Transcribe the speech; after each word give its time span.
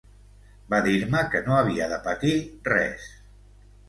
Va 0.73 0.77
dir-me 0.85 1.19
que 1.35 1.41
no 1.47 1.53
havia 1.57 1.89
de 1.91 1.99
patir 2.07 2.31
res. 2.71 3.05